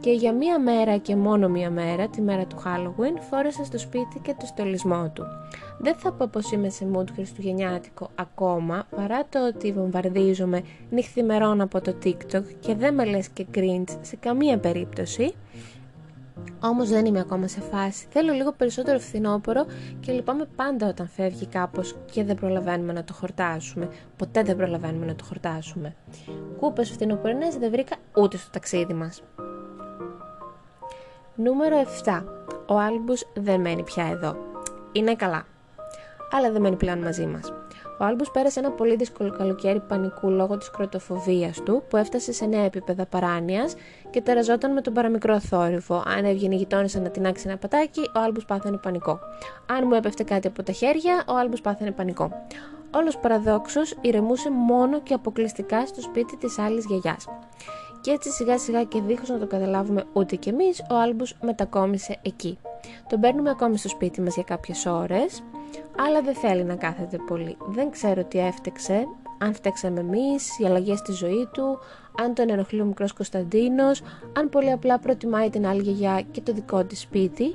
και 0.00 0.10
για 0.10 0.32
μία 0.32 0.60
μέρα 0.60 0.96
και 0.96 1.16
μόνο 1.16 1.48
μία 1.48 1.70
μέρα, 1.70 2.08
τη 2.08 2.20
μέρα 2.20 2.46
του 2.46 2.56
Halloween, 2.64 3.20
φόρεσα 3.30 3.64
στο 3.64 3.78
σπίτι 3.78 4.18
και 4.22 4.34
το 4.38 4.46
στολισμό 4.46 5.10
του. 5.14 5.24
Δεν 5.78 5.94
θα 5.94 6.12
πω 6.12 6.28
πως 6.32 6.52
είμαι 6.52 6.68
σε 6.68 6.86
mood 6.94 7.06
χριστουγεννιάτικο 7.14 8.10
ακόμα, 8.14 8.86
παρά 8.96 9.26
το 9.28 9.46
ότι 9.46 9.72
βομβαρδίζομαι 9.72 10.62
νυχθημερών 10.90 11.60
από 11.60 11.80
το 11.80 11.94
TikTok 12.04 12.44
και 12.60 12.74
δεν 12.74 12.94
με 12.94 13.04
λες 13.04 13.28
και 13.28 13.46
cringe 13.54 13.96
σε 14.00 14.16
καμία 14.16 14.58
περίπτωση, 14.58 15.34
Όμως 16.60 16.88
δεν 16.88 17.06
είμαι 17.06 17.20
ακόμα 17.20 17.46
σε 17.46 17.60
φάση. 17.60 18.06
Θέλω 18.10 18.32
λίγο 18.32 18.52
περισσότερο 18.52 18.98
φθινόπωρο 18.98 19.66
και 20.00 20.12
λυπάμαι 20.12 20.44
πάντα 20.56 20.88
όταν 20.88 21.08
φεύγει 21.08 21.46
κάπως 21.46 21.96
και 22.12 22.24
δεν 22.24 22.36
προλαβαίνουμε 22.36 22.92
να 22.92 23.04
το 23.04 23.12
χορτάσουμε. 23.12 23.88
Ποτέ 24.16 24.42
δεν 24.42 24.56
προλαβαίνουμε 24.56 25.06
να 25.06 25.14
το 25.14 25.24
χορτάσουμε. 25.24 25.94
Κούπες 26.60 26.90
φθινοπορεινές 26.90 27.56
δεν 27.56 27.70
βρήκα 27.70 27.96
ούτε 28.16 28.36
στο 28.36 28.50
ταξίδι 28.50 28.94
μας. 28.94 29.22
Νούμερο 31.34 31.76
7. 32.04 32.24
Ο 32.66 32.78
Άλμπους 32.78 33.26
δεν 33.34 33.60
μένει 33.60 33.82
πια 33.82 34.04
εδώ. 34.04 34.36
Είναι 34.92 35.14
καλά. 35.14 35.46
Αλλά 36.30 36.52
δεν 36.52 36.60
μένει 36.60 36.76
πλέον 36.76 36.98
μαζί 36.98 37.26
μας. 37.26 37.52
Ο 37.98 38.04
Άλμπους 38.04 38.30
πέρασε 38.30 38.58
ένα 38.58 38.70
πολύ 38.70 38.96
δύσκολο 38.96 39.30
καλοκαίρι 39.30 39.80
πανικού 39.80 40.30
λόγω 40.30 40.56
της 40.56 40.70
κροτοφοβίας 40.70 41.62
του 41.62 41.82
που 41.88 41.96
έφτασε 41.96 42.32
σε 42.32 42.46
νέα 42.46 42.64
επίπεδα 42.64 43.06
παράνοιας 43.06 43.74
και 44.10 44.20
ταραζόταν 44.20 44.72
με 44.72 44.80
τον 44.80 44.92
παραμικρό 44.92 45.40
θόρυβο. 45.40 46.02
Αν 46.06 46.24
έβγαινε 46.24 46.54
η 46.54 46.58
γειτόνισσα 46.58 47.00
να 47.00 47.10
τινάξει 47.10 47.44
ένα 47.48 47.56
πατάκι, 47.56 48.00
ο 48.00 48.20
Άλμπους 48.20 48.44
πάθαινε 48.44 48.76
πανικό. 48.76 49.18
Αν 49.66 49.84
μου 49.86 49.94
έπεφτε 49.94 50.22
κάτι 50.22 50.46
από 50.46 50.62
τα 50.62 50.72
χέρια, 50.72 51.24
ο 51.26 51.36
Άλμπους 51.36 51.60
πάθαινε 51.60 51.90
πανικό. 51.90 52.30
Όλως 52.94 53.18
παραδόξως 53.18 53.94
ηρεμούσε 54.00 54.50
μόνο 54.50 55.00
και 55.00 55.14
αποκλειστικά 55.14 55.86
στο 55.86 56.00
σπίτι 56.00 56.36
της 56.36 56.58
άλλης 56.58 56.84
γιαγιάς. 56.84 57.26
Και 58.00 58.10
έτσι 58.10 58.30
σιγά 58.30 58.58
σιγά 58.58 58.84
και 58.84 59.00
δίχως 59.00 59.28
να 59.28 59.38
το 59.38 59.46
καταλάβουμε 59.46 60.04
ούτε 60.12 60.36
κι 60.36 60.48
εμείς, 60.48 60.84
ο 60.90 60.94
Άλμπους 60.94 61.34
μετακόμισε 61.42 62.18
εκεί. 62.22 62.58
Τον 63.08 63.20
παίρνουμε 63.20 63.50
ακόμη 63.50 63.78
στο 63.78 63.88
σπίτι 63.88 64.20
μας 64.20 64.34
για 64.34 64.42
κάποιες 64.42 64.86
ώρες, 64.86 65.42
αλλά 65.98 66.22
δεν 66.22 66.34
θέλει 66.34 66.64
να 66.64 66.74
κάθεται 66.74 67.18
πολύ. 67.26 67.56
Δεν 67.66 67.90
ξέρω 67.90 68.24
τι 68.24 68.38
έφταιξε, 68.38 69.04
αν 69.38 69.54
φταίξαμε 69.54 70.00
εμείς, 70.00 70.58
οι 70.58 70.64
αλλαγές 70.64 70.98
στη 70.98 71.12
ζωή 71.12 71.48
του, 71.52 71.78
αν 72.22 72.34
τον 72.34 72.50
ενοχλεί 72.50 72.80
ο 72.80 72.84
μικρός 72.84 73.12
Κωνσταντίνος, 73.12 74.02
αν 74.38 74.48
πολύ 74.48 74.70
απλά 74.70 74.98
προτιμάει 74.98 75.50
την 75.50 75.66
άλλη 75.66 75.82
γιαγιά 75.82 76.22
και 76.30 76.40
το 76.40 76.52
δικό 76.52 76.84
της 76.84 77.00
σπίτι. 77.00 77.54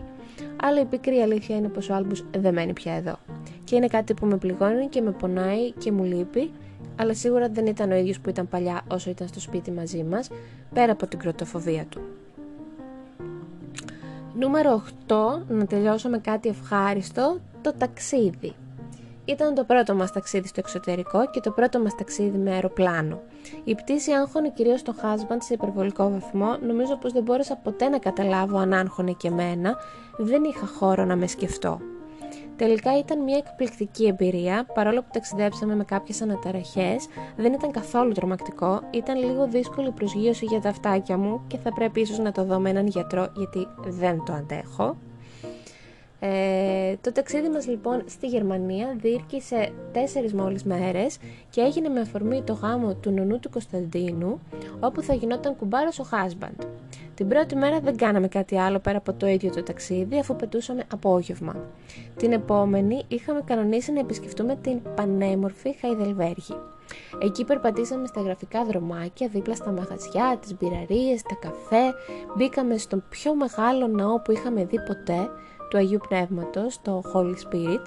Αλλά 0.61 0.79
η 0.79 0.85
πικρή 0.85 1.21
αλήθεια 1.21 1.55
είναι 1.55 1.67
πως 1.67 1.89
ο 1.89 1.93
Άλμπου 1.93 2.15
δεν 2.37 2.53
μένει 2.53 2.73
πια 2.73 2.93
εδώ. 2.93 3.17
Και 3.63 3.75
είναι 3.75 3.87
κάτι 3.87 4.13
που 4.13 4.25
με 4.25 4.37
πληγώνει 4.37 4.87
και 4.87 5.01
με 5.01 5.11
πονάει 5.11 5.71
και 5.71 5.91
μου 5.91 6.03
λείπει, 6.03 6.51
αλλά 6.95 7.13
σίγουρα 7.13 7.49
δεν 7.49 7.65
ήταν 7.65 7.91
ο 7.91 7.95
ίδιος 7.95 8.19
που 8.19 8.29
ήταν 8.29 8.47
παλιά 8.47 8.81
όσο 8.87 9.09
ήταν 9.09 9.27
στο 9.27 9.39
σπίτι 9.39 9.71
μαζί 9.71 10.03
μας, 10.03 10.29
πέρα 10.73 10.91
από 10.91 11.07
την 11.07 11.19
κροτοφοβία 11.19 11.85
του. 11.89 12.01
Νούμερο 14.39 14.83
8, 15.07 15.41
να 15.47 15.65
τελειώσω 15.65 16.09
με 16.09 16.17
κάτι 16.17 16.49
ευχάριστο, 16.49 17.39
το 17.61 17.73
ταξίδι. 17.77 18.55
Ήταν 19.25 19.53
το 19.53 19.63
πρώτο 19.63 19.95
μας 19.95 20.11
ταξίδι 20.11 20.47
στο 20.47 20.59
εξωτερικό 20.59 21.29
και 21.29 21.39
το 21.39 21.51
πρώτο 21.51 21.79
μας 21.79 21.95
ταξίδι 21.95 22.37
με 22.37 22.51
αεροπλάνο. 22.51 23.21
Η 23.63 23.75
πτήση 23.75 24.11
άγχωνε 24.11 24.49
κυρίως 24.49 24.81
το 24.81 24.93
husband 25.01 25.37
σε 25.39 25.53
υπερβολικό 25.53 26.09
βαθμό, 26.09 26.57
νομίζω 26.67 26.95
πως 26.95 27.11
δεν 27.11 27.23
μπόρεσα 27.23 27.55
ποτέ 27.55 27.89
να 27.89 27.97
καταλάβω 27.97 28.57
αν 28.57 28.73
άγχωνε 28.73 29.11
και 29.11 29.27
εμένα, 29.27 29.75
δεν 30.17 30.43
είχα 30.43 30.65
χώρο 30.65 31.05
να 31.05 31.15
με 31.15 31.27
σκεφτώ. 31.27 31.79
Τελικά 32.55 32.97
ήταν 32.97 33.23
μια 33.23 33.37
εκπληκτική 33.37 34.05
εμπειρία, 34.05 34.65
παρόλο 34.73 35.01
που 35.01 35.09
ταξιδέψαμε 35.13 35.75
με 35.75 35.83
κάποιες 35.83 36.21
αναταραχές, 36.21 37.07
δεν 37.35 37.53
ήταν 37.53 37.71
καθόλου 37.71 38.11
τρομακτικό, 38.11 38.81
ήταν 38.91 39.17
λίγο 39.23 39.47
δύσκολη 39.47 39.91
προσγείωση 39.91 40.45
για 40.45 40.61
τα 40.61 40.69
αυτάκια 40.69 41.17
μου 41.17 41.41
και 41.47 41.57
θα 41.57 41.73
πρέπει 41.73 42.01
ίσως 42.01 42.19
να 42.19 42.31
το 42.31 42.43
δω 42.43 42.59
με 42.59 42.69
έναν 42.69 42.87
γιατρό 42.87 43.31
γιατί 43.35 43.67
δεν 43.77 44.23
το 44.25 44.33
αντέχω. 44.33 44.97
Ε, 46.19 46.95
το 47.01 47.11
ταξίδι 47.11 47.49
μας 47.49 47.67
λοιπόν 47.67 48.03
στη 48.05 48.27
Γερμανία 48.27 48.95
διήρκησε 49.01 49.71
τέσσερις 49.91 50.33
μόλις 50.33 50.63
μέρες 50.63 51.17
και 51.49 51.61
έγινε 51.61 51.89
με 51.89 51.99
αφορμή 51.99 52.41
το 52.41 52.53
γάμο 52.53 52.93
του 52.93 53.11
νονού 53.11 53.39
του 53.39 53.49
Κωνσταντίνου 53.49 54.39
όπου 54.79 55.01
θα 55.01 55.13
γινόταν 55.13 55.55
κουμπάρος 55.55 55.99
ο 55.99 56.05
husband. 56.11 56.65
Την 57.15 57.27
πρώτη 57.27 57.55
μέρα 57.55 57.79
δεν 57.79 57.97
κάναμε 57.97 58.27
κάτι 58.27 58.57
άλλο 58.57 58.79
πέρα 58.79 58.97
από 58.97 59.13
το 59.13 59.27
ίδιο 59.27 59.51
το 59.51 59.63
ταξίδι 59.63 60.19
αφού 60.19 60.35
πετούσαμε 60.35 60.83
απόγευμα. 60.91 61.55
Την 62.17 62.31
επόμενη 62.31 63.03
είχαμε 63.07 63.41
κανονίσει 63.45 63.91
να 63.91 63.99
επισκεφτούμε 63.99 64.55
την 64.55 64.81
πανέμορφη 64.95 65.75
Χαϊδελβέργη. 65.81 66.55
Εκεί 67.21 67.45
περπατήσαμε 67.45 68.07
στα 68.07 68.21
γραφικά 68.21 68.65
δρομάκια 68.65 69.27
δίπλα 69.27 69.55
στα 69.55 69.71
μαγαζιά, 69.71 70.37
τις 70.41 70.55
μπειραρίες, 70.57 71.21
τα 71.21 71.35
καφέ, 71.41 71.93
μπήκαμε 72.35 72.77
στον 72.77 73.03
πιο 73.09 73.35
μεγάλο 73.35 73.87
ναό 73.87 74.19
που 74.19 74.31
είχαμε 74.31 74.65
δει 74.65 74.79
ποτέ 74.79 75.29
του 75.69 75.77
Αγίου 75.77 75.99
Πνεύματος, 76.07 76.81
το 76.81 77.01
Holy 77.13 77.33
Spirit. 77.33 77.83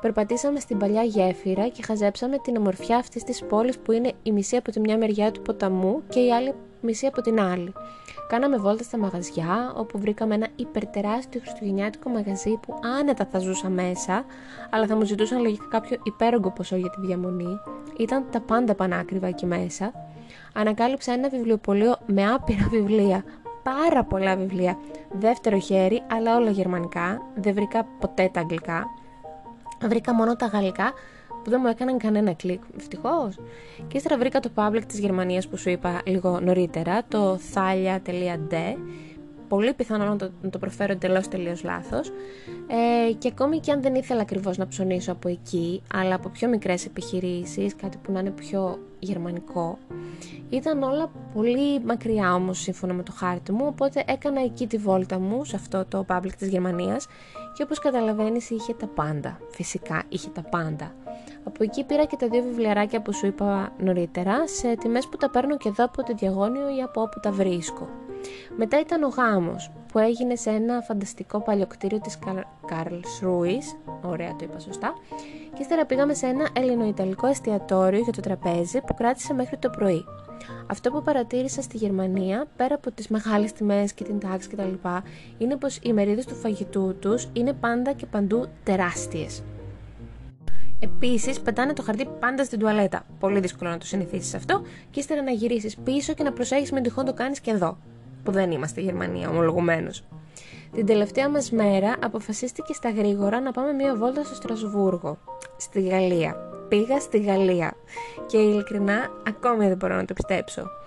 Περπατήσαμε 0.00 0.60
στην 0.60 0.78
παλιά 0.78 1.02
γέφυρα 1.02 1.68
και 1.68 1.82
χαζέψαμε 1.82 2.38
την 2.38 2.56
ομορφιά 2.56 2.96
αυτής 2.96 3.24
της 3.24 3.44
πόλης 3.44 3.78
που 3.78 3.92
είναι 3.92 4.12
η 4.22 4.32
μισή 4.32 4.56
από 4.56 4.70
τη 4.70 4.80
μια 4.80 4.98
μεριά 4.98 5.32
του 5.32 5.42
ποταμού 5.42 6.02
και 6.08 6.20
η 6.20 6.32
άλλη 6.32 6.54
μισή 6.80 7.06
από 7.06 7.20
την 7.22 7.40
άλλη. 7.40 7.72
Κάναμε 8.28 8.56
βόλτα 8.56 8.82
στα 8.82 8.98
μαγαζιά, 8.98 9.72
όπου 9.76 9.98
βρήκαμε 9.98 10.34
ένα 10.34 10.48
υπερτεράστιο 10.56 11.40
χριστουγεννιάτικο 11.40 12.10
μαγαζί 12.10 12.58
που 12.62 12.74
άνετα 13.00 13.28
θα 13.30 13.38
ζούσα 13.38 13.68
μέσα, 13.68 14.24
αλλά 14.70 14.86
θα 14.86 14.96
μου 14.96 15.04
ζητούσαν 15.04 15.42
λογικά 15.42 15.66
κάποιο 15.70 15.98
υπέρογκο 16.02 16.50
ποσό 16.50 16.76
για 16.76 16.90
τη 16.90 17.00
διαμονή. 17.00 17.60
Ήταν 17.98 18.24
τα 18.30 18.40
πάντα 18.40 18.74
πανάκριβα 18.74 19.26
εκεί 19.26 19.46
μέσα. 19.46 19.92
Ανακάλυψα 20.52 21.12
ένα 21.12 21.28
βιβλιοπωλείο 21.28 21.96
με 22.06 22.32
άπειρα 22.32 22.68
βιβλία 22.70 23.24
πάρα 23.62 24.04
πολλά 24.04 24.36
βιβλία 24.36 24.78
δεύτερο 25.12 25.58
χέρι, 25.58 26.02
αλλά 26.10 26.36
όλα 26.36 26.50
γερμανικά. 26.50 27.22
Δεν 27.34 27.54
βρήκα 27.54 27.86
ποτέ 27.98 28.30
τα 28.32 28.40
αγγλικά. 28.40 28.86
Βρήκα 29.82 30.14
μόνο 30.14 30.36
τα 30.36 30.46
γαλλικά 30.46 30.92
που 31.44 31.50
δεν 31.50 31.60
μου 31.62 31.68
έκαναν 31.68 31.98
κανένα 31.98 32.32
κλικ. 32.32 32.62
Ευτυχώς. 32.76 33.38
Και 33.88 33.96
ύστερα 33.96 34.18
βρήκα 34.18 34.40
το 34.40 34.50
public 34.54 34.82
της 34.86 34.98
Γερμανίας 34.98 35.48
που 35.48 35.56
σου 35.56 35.70
είπα 35.70 36.00
λίγο 36.04 36.40
νωρίτερα, 36.40 37.02
το 37.08 37.38
thalia.de. 37.54 38.76
Πολύ 39.50 39.74
πιθανό 39.74 40.04
να 40.04 40.16
το, 40.16 40.30
να 40.42 40.50
το 40.50 40.58
προφέρω 40.58 40.92
εντελώς 40.92 41.28
τελείως 41.28 41.64
λάθος. 41.64 42.12
Ε, 43.08 43.12
και 43.12 43.28
ακόμη 43.28 43.58
και 43.58 43.72
αν 43.72 43.82
δεν 43.82 43.94
ήθελα 43.94 44.20
ακριβώς 44.20 44.56
να 44.56 44.66
ψωνίσω 44.66 45.12
από 45.12 45.28
εκεί, 45.28 45.82
αλλά 45.94 46.14
από 46.14 46.28
πιο 46.28 46.48
μικρές 46.48 46.86
επιχειρήσεις, 46.86 47.76
κάτι 47.76 47.96
που 47.96 48.12
να 48.12 48.20
είναι 48.20 48.30
πιο 48.30 48.78
γερμανικό, 48.98 49.78
ήταν 50.50 50.82
όλα 50.82 51.10
πολύ 51.34 51.80
μακριά 51.80 52.34
όμως 52.34 52.58
σύμφωνα 52.58 52.92
με 52.92 53.02
το 53.02 53.12
χάρτη 53.12 53.52
μου, 53.52 53.64
οπότε 53.66 54.04
έκανα 54.06 54.42
εκεί 54.42 54.66
τη 54.66 54.76
βόλτα 54.76 55.18
μου 55.18 55.44
σε 55.44 55.56
αυτό 55.56 55.84
το 55.88 56.04
public 56.08 56.32
της 56.38 56.48
Γερμανίας 56.48 57.06
και 57.56 57.62
όπως 57.62 57.78
καταλαβαίνεις 57.78 58.50
είχε 58.50 58.74
τα 58.74 58.86
πάντα, 58.86 59.38
φυσικά 59.50 60.02
είχε 60.08 60.28
τα 60.28 60.42
πάντα. 60.42 60.94
Από 61.44 61.62
εκεί 61.62 61.84
πήρα 61.84 62.04
και 62.04 62.16
τα 62.16 62.28
δύο 62.28 62.42
βιβλιαράκια 62.42 63.02
που 63.02 63.12
σου 63.12 63.26
είπα 63.26 63.72
νωρίτερα 63.78 64.48
σε 64.48 64.76
τιμές 64.76 65.06
που 65.06 65.16
τα 65.16 65.30
παίρνω 65.30 65.56
και 65.56 65.68
εδώ 65.68 65.84
από 65.84 66.02
το 66.02 66.14
διαγώνιο 66.14 66.76
ή 66.76 66.82
από 66.82 67.00
όπου 67.02 67.20
τα 67.20 67.30
βρίσκω. 67.30 67.88
Μετά 68.56 68.80
ήταν 68.80 69.02
ο 69.02 69.08
γάμος 69.08 69.70
που 69.92 69.98
έγινε 69.98 70.36
σε 70.36 70.50
ένα 70.50 70.80
φανταστικό 70.80 71.40
παλιοκτήριο 71.40 72.00
της 72.00 72.18
Καρλ 72.66 72.94
Ρούις, 73.22 73.76
ωραία 74.02 74.36
το 74.36 74.44
είπα 74.44 74.58
σωστά, 74.58 74.94
και 75.54 75.62
ύστερα 75.62 75.86
πήγαμε 75.86 76.14
σε 76.14 76.26
ένα 76.26 76.48
ελληνοϊταλικό 76.52 77.26
εστιατόριο 77.26 78.00
για 78.00 78.12
το 78.12 78.20
τραπέζι 78.20 78.80
που 78.80 78.94
κράτησε 78.94 79.32
μέχρι 79.32 79.56
το 79.56 79.70
πρωί. 79.70 80.04
Αυτό 80.66 80.90
που 80.90 81.02
παρατήρησα 81.02 81.62
στη 81.62 81.76
Γερμανία, 81.76 82.46
πέρα 82.56 82.74
από 82.74 82.90
τις 82.90 83.08
μεγάλες 83.08 83.52
τιμές 83.52 83.92
και 83.92 84.04
την 84.04 84.18
τάξη 84.18 84.48
κτλ, 84.48 84.88
είναι 85.38 85.56
πως 85.56 85.78
οι 85.82 85.92
μερίδες 85.92 86.26
του 86.26 86.34
φαγητού 86.34 86.96
τους 86.98 87.28
είναι 87.32 87.52
πάντα 87.52 87.92
και 87.92 88.06
παντού 88.06 88.46
τεράστιες. 88.62 89.42
Επίσης, 90.82 91.40
πετάνε 91.40 91.72
το 91.72 91.82
χαρτί 91.82 92.08
πάντα 92.20 92.44
στην 92.44 92.58
τουαλέτα. 92.58 93.02
Πολύ 93.18 93.40
δύσκολο 93.40 93.70
να 93.70 93.78
το 93.78 93.86
συνηθίσεις 93.86 94.34
αυτό, 94.34 94.62
και 94.90 95.00
ύστερα 95.00 95.22
να 95.22 95.30
γυρίσεις 95.30 95.76
πίσω 95.76 96.12
και 96.12 96.22
να 96.22 96.32
προσέχεις 96.32 96.72
με 96.72 96.80
τυχόν 96.80 97.04
το 97.04 97.14
κάνεις 97.14 97.40
και 97.40 97.50
εδώ. 97.50 97.78
Που 98.22 98.32
δεν 98.32 98.50
είμαστε 98.50 98.80
Γερμανία 98.80 99.28
ομολογουμένως. 99.28 100.04
Την 100.72 100.86
τελευταία 100.86 101.28
μας 101.28 101.50
μέρα 101.50 101.96
αποφασίστηκε 102.02 102.72
στα 102.72 102.90
γρήγορα 102.90 103.40
να 103.40 103.52
πάμε 103.52 103.72
μία 103.72 103.96
βόλτα 103.96 104.24
στο 104.24 104.34
Στρασβούργο, 104.34 105.18
στη 105.56 105.80
Γαλλία. 105.80 106.36
Πήγα 106.68 107.00
στη 107.00 107.18
Γαλλία 107.20 107.74
και 108.26 108.38
ειλικρινά 108.38 109.10
ακόμη 109.26 109.66
δεν 109.68 109.76
μπορώ 109.76 109.94
να 109.94 110.04
το 110.04 110.14
πιστέψω. 110.14 110.79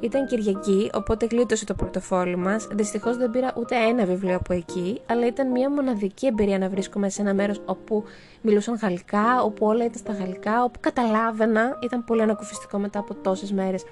Ήταν 0.00 0.26
Κυριακή, 0.26 0.90
οπότε 0.94 1.26
γλίτωσε 1.30 1.64
το 1.64 1.74
πορτοφόλι 1.74 2.36
μας. 2.36 2.66
Δυστυχώς 2.72 3.16
δεν 3.16 3.30
πήρα 3.30 3.52
ούτε 3.56 3.76
ένα 3.76 4.04
βιβλίο 4.04 4.36
από 4.36 4.52
εκεί, 4.52 5.00
αλλά 5.06 5.26
ήταν 5.26 5.50
μια 5.50 5.70
μοναδική 5.70 6.26
εμπειρία 6.26 6.58
να 6.58 6.68
βρίσκομαι 6.68 7.08
σε 7.08 7.22
ένα 7.22 7.34
μέρος 7.34 7.60
όπου 7.64 8.04
μιλούσαν 8.40 8.74
γαλλικά, 8.74 9.42
όπου 9.42 9.66
όλα 9.66 9.84
ήταν 9.84 9.98
στα 9.98 10.12
γαλλικά, 10.12 10.64
όπου 10.64 10.80
καταλάβαινα. 10.80 11.78
Ήταν 11.82 12.04
πολύ 12.04 12.22
ανακουφιστικό 12.22 12.78
μετά 12.78 12.98
από 12.98 13.14
τόσες 13.14 13.52
μέρες 13.52 13.84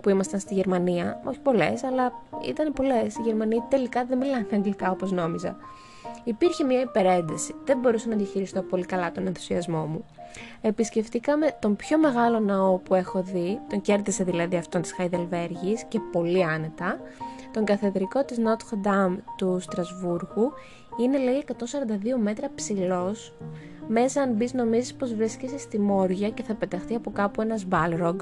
που 0.00 0.08
ήμασταν 0.08 0.40
στη 0.40 0.54
Γερμανία. 0.54 1.20
Όχι 1.24 1.38
πολλές, 1.40 1.84
αλλά 1.84 2.12
ήταν 2.48 2.72
πολλές. 2.72 3.16
Οι 3.16 3.22
Γερμανοί 3.22 3.56
τελικά 3.68 4.04
δεν 4.04 4.18
μιλάνε 4.18 4.46
αγγλικά 4.52 4.90
όπως 4.90 5.12
νόμιζα. 5.12 5.56
Υπήρχε 6.24 6.64
μια 6.64 6.80
υπερένταση. 6.80 7.54
Δεν 7.64 7.78
μπορούσα 7.78 8.08
να 8.08 8.16
διαχειριστώ 8.16 8.62
πολύ 8.62 8.84
καλά 8.84 9.12
τον 9.12 9.26
ενθουσιασμό 9.26 9.86
μου. 9.86 10.04
Επισκεφτήκαμε 10.60 11.56
τον 11.60 11.76
πιο 11.76 11.98
μεγάλο 11.98 12.40
ναό 12.40 12.78
που 12.78 12.94
έχω 12.94 13.22
δει, 13.22 13.60
τον 13.68 13.80
κέρδισε 13.80 14.24
δηλαδή 14.24 14.56
αυτόν 14.56 14.82
της 14.82 14.92
Χαϊδελβέργης 14.92 15.84
και 15.88 15.98
πολύ 16.12 16.44
άνετα, 16.44 17.00
τον 17.52 17.64
καθεδρικό 17.64 18.24
της 18.24 18.38
Notre 18.38 18.86
Dame 18.86 19.16
του 19.36 19.58
Στρασβούργου, 19.60 20.52
είναι 21.00 21.18
λέει 21.18 21.44
142 21.46 21.52
μέτρα 22.20 22.50
ψηλός, 22.54 23.32
μέσα 23.88 24.22
αν 24.22 24.32
μπεις 24.32 24.52
νομίζεις 24.52 24.94
πως 24.94 25.14
βρίσκεσαι 25.14 25.58
στη 25.58 25.78
Μόρια 25.78 26.30
και 26.30 26.42
θα 26.42 26.54
πεταχτεί 26.54 26.94
από 26.94 27.10
κάπου 27.10 27.40
ένας 27.40 27.64
μπάλρογκ. 27.64 28.18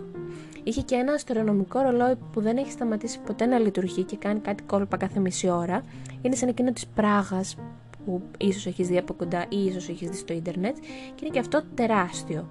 Είχε 0.63 0.81
και 0.81 0.95
ένα 0.95 1.13
αστρονομικό 1.13 1.81
ρολόι 1.81 2.15
που 2.33 2.41
δεν 2.41 2.57
έχει 2.57 2.71
σταματήσει 2.71 3.21
ποτέ 3.21 3.47
να 3.47 3.59
λειτουργεί 3.59 4.03
και 4.03 4.17
κάνει 4.17 4.41
κάτι 4.41 4.63
κόλπα 4.63 4.97
κάθε 4.97 5.21
μισή 5.21 5.49
ώρα. 5.49 5.83
Είναι 6.23 6.35
σαν 6.35 6.49
εκείνο 6.49 6.73
της 6.73 6.87
Πράγας 6.87 7.57
που 8.05 8.23
ίσως 8.39 8.67
έχεις 8.67 8.89
δει 8.89 8.99
από 8.99 9.15
κοντά 9.15 9.47
ή 9.49 9.65
ίσως 9.65 9.89
έχεις 9.89 10.09
δει 10.09 10.17
στο 10.17 10.33
ίντερνετ 10.33 10.77
και 11.15 11.25
είναι 11.25 11.31
και 11.31 11.39
αυτό 11.39 11.63
τεράστιο. 11.75 12.49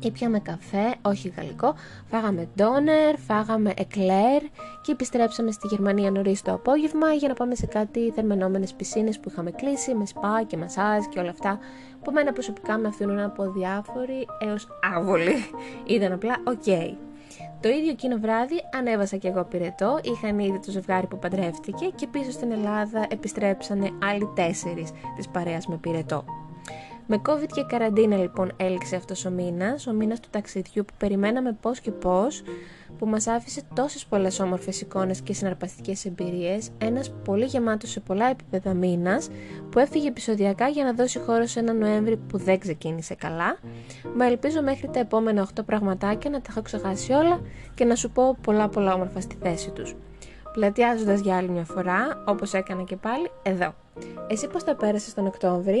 Ήπιαμε 0.00 0.40
καφέ, 0.40 0.94
όχι 1.02 1.32
γαλλικό, 1.36 1.74
φάγαμε 2.06 2.48
ντόνερ, 2.54 3.16
φάγαμε 3.18 3.72
εκλέρ 3.76 4.42
και 4.82 4.92
επιστρέψαμε 4.92 5.50
στη 5.50 5.66
Γερμανία 5.66 6.10
νωρίς 6.10 6.42
το 6.42 6.52
απόγευμα 6.52 7.12
για 7.12 7.28
να 7.28 7.34
πάμε 7.34 7.54
σε 7.54 7.66
κάτι 7.66 8.10
θερμαινόμενες 8.10 8.74
πισίνες 8.74 9.20
που 9.20 9.28
είχαμε 9.28 9.50
κλείσει 9.50 9.94
με 9.94 10.06
σπα 10.06 10.42
και 10.46 10.56
μασάζ 10.56 11.04
και 11.10 11.18
όλα 11.18 11.30
αυτά 11.30 11.58
που 12.06 12.12
μένα 12.12 12.32
προσωπικά 12.32 12.78
με 12.78 12.88
αφήνουν 12.88 13.18
από 13.18 13.50
αδιάφορη 13.50 14.26
έως 14.38 14.68
άβολη. 14.96 15.34
Ήταν 15.86 16.12
απλά 16.12 16.34
οκ. 16.44 16.66
Το 17.60 17.68
ίδιο 17.68 17.90
εκείνο 17.90 18.16
βράδυ 18.16 18.54
ανέβασα 18.74 19.16
και 19.16 19.28
εγώ 19.28 19.44
πυρετό, 19.44 19.98
είχαν 20.02 20.38
ήδη 20.38 20.58
το 20.58 20.70
ζευγάρι 20.70 21.06
που 21.06 21.18
παντρεύτηκε 21.18 21.86
και 21.94 22.06
πίσω 22.06 22.30
στην 22.30 22.52
Ελλάδα 22.52 23.06
επιστρέψανε 23.08 23.90
άλλοι 24.02 24.30
τέσσερις 24.34 24.90
της 25.16 25.28
παρέας 25.28 25.66
με 25.66 25.76
πυρετό. 25.76 26.24
Με 27.08 27.20
COVID 27.28 27.46
και 27.54 27.64
καραντίνα 27.68 28.16
λοιπόν 28.16 28.52
έληξε 28.56 28.96
αυτός 28.96 29.24
ο 29.24 29.30
μήνας, 29.30 29.86
ο 29.86 29.92
μήνας 29.92 30.20
του 30.20 30.28
ταξιδιού 30.30 30.84
που 30.84 30.92
περιμέναμε 30.98 31.56
πώς 31.60 31.80
και 31.80 31.90
πώς, 31.90 32.42
που 32.98 33.06
μας 33.06 33.26
άφησε 33.26 33.62
τόσες 33.74 34.06
πολλές 34.06 34.40
όμορφες 34.40 34.80
εικόνες 34.80 35.20
και 35.20 35.32
συναρπαστικές 35.32 36.04
εμπειρίες, 36.04 36.70
ένας 36.78 37.12
πολύ 37.24 37.44
γεμάτος 37.44 37.90
σε 37.90 38.00
πολλά 38.00 38.30
επίπεδα 38.30 38.74
μήνας, 38.74 39.28
που 39.70 39.78
έφυγε 39.78 40.08
επεισοδιακά 40.08 40.68
για 40.68 40.84
να 40.84 40.92
δώσει 40.92 41.18
χώρο 41.18 41.46
σε 41.46 41.58
ένα 41.58 41.72
Νοέμβρη 41.72 42.16
που 42.16 42.38
δεν 42.38 42.58
ξεκίνησε 42.58 43.14
καλά, 43.14 43.58
μα 44.16 44.26
ελπίζω 44.26 44.62
μέχρι 44.62 44.88
τα 44.92 44.98
επόμενα 44.98 45.42
8 45.42 45.64
πραγματάκια 45.66 46.30
να 46.30 46.40
τα 46.40 46.46
έχω 46.50 46.62
ξεχάσει 46.62 47.12
όλα 47.12 47.40
και 47.74 47.84
να 47.84 47.94
σου 47.94 48.10
πω 48.10 48.36
πολλά 48.40 48.68
πολλά 48.68 48.94
όμορφα 48.94 49.20
στη 49.20 49.36
θέση 49.42 49.70
τους. 49.70 49.94
Πλατιάζοντας 50.52 51.20
για 51.20 51.36
άλλη 51.36 51.48
μια 51.48 51.64
φορά, 51.64 52.22
όπως 52.26 52.52
έκανα 52.52 52.82
και 52.82 52.96
πάλι, 52.96 53.30
εδώ. 53.42 53.74
Εσύ 54.28 54.48
πώς 54.48 54.64
τα 54.64 54.74
πέρασες 54.74 55.14
τον 55.14 55.26
Οκτώβρη, 55.26 55.80